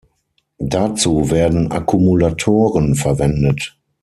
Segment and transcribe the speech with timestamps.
[0.57, 3.77] Dazu werden Akkumulatoren verwendet.